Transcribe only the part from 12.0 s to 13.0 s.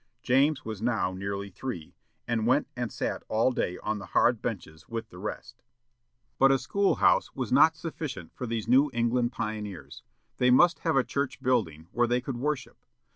they could worship.